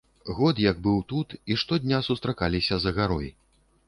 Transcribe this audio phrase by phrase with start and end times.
[0.37, 3.29] Год як быў тут, і штодня сустракаліся за гарой.